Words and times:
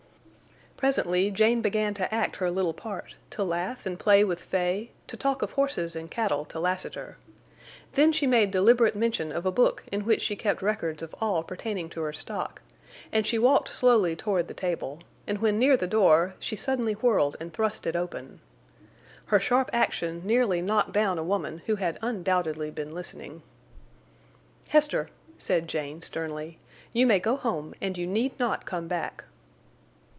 Presently 0.77 1.29
Jane 1.29 1.61
began 1.61 1.93
to 1.93 2.11
act 2.11 2.37
her 2.37 2.49
little 2.49 2.73
part, 2.73 3.13
to 3.29 3.43
laugh 3.43 3.85
and 3.85 3.99
play 3.99 4.23
with 4.23 4.39
Fay, 4.41 4.89
to 5.05 5.15
talk 5.15 5.43
of 5.43 5.51
horses 5.51 5.95
and 5.95 6.09
cattle 6.09 6.43
to 6.45 6.59
Lassiter. 6.59 7.17
Then 7.91 8.11
she 8.11 8.25
made 8.25 8.49
deliberate 8.49 8.95
mention 8.95 9.31
of 9.31 9.45
a 9.45 9.51
book 9.51 9.83
in 9.91 10.05
which 10.05 10.23
she 10.23 10.35
kept 10.35 10.63
records 10.63 11.03
of 11.03 11.13
all 11.21 11.43
pertaining 11.43 11.87
to 11.89 12.01
her 12.01 12.13
stock, 12.13 12.63
and 13.11 13.27
she 13.27 13.37
walked 13.37 13.69
slowly 13.69 14.15
toward 14.15 14.47
the 14.47 14.55
table, 14.55 15.01
and 15.27 15.37
when 15.37 15.59
near 15.59 15.77
the 15.77 15.85
door 15.85 16.33
she 16.39 16.55
suddenly 16.55 16.93
whirled 16.93 17.37
and 17.39 17.53
thrust 17.53 17.85
it 17.85 17.95
open. 17.95 18.39
Her 19.25 19.39
sharp 19.39 19.69
action 19.71 20.23
nearly 20.25 20.63
knocked 20.63 20.93
down 20.93 21.19
a 21.19 21.23
woman 21.23 21.59
who 21.67 21.75
had 21.75 21.99
undoubtedly 22.01 22.71
been 22.71 22.91
listening. 22.91 23.43
"Hester," 24.69 25.09
said 25.37 25.67
Jane, 25.67 26.01
sternly, 26.01 26.57
"you 26.91 27.05
may 27.05 27.19
go 27.19 27.35
home, 27.35 27.75
and 27.79 27.95
you 27.99 28.07
need 28.07 28.39
not 28.39 28.65
come 28.65 28.87
back." 28.87 29.25